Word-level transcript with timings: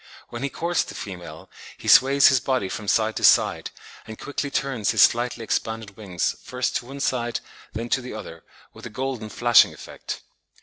When 0.29 0.41
he 0.41 0.49
courts 0.49 0.81
the 0.83 0.95
female, 0.95 1.47
he 1.77 1.87
sways 1.87 2.29
his 2.29 2.39
body 2.39 2.69
from 2.69 2.87
side 2.87 3.15
to 3.17 3.23
side, 3.23 3.69
and 4.07 4.17
quickly 4.17 4.49
turns 4.49 4.89
his 4.89 5.03
slightly 5.03 5.43
expanded 5.43 5.95
wings 5.95 6.35
first 6.43 6.75
to 6.77 6.87
one 6.87 6.99
side, 7.01 7.39
then 7.73 7.87
to 7.89 8.01
the 8.01 8.15
other, 8.15 8.43
with 8.73 8.87
a 8.87 8.89
golden 8.89 9.29
flashing 9.29 9.75
effect. 9.75 10.23